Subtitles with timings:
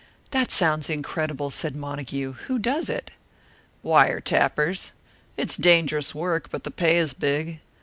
[0.31, 2.31] "That sounds incredible!" said Montague.
[2.47, 3.11] "Who does it?"
[3.83, 4.93] "Wire tappers.
[5.37, 7.59] It's dangerous work, but the pay is big.